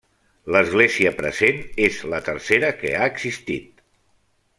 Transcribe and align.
L'església 0.53 1.11
present 1.19 1.61
és 1.87 1.99
la 2.13 2.21
tercera 2.31 2.73
que 2.81 2.95
ha 3.01 3.11
existit. 3.17 3.85